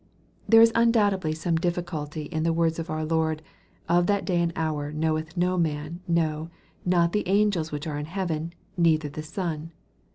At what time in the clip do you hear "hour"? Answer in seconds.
4.55-4.91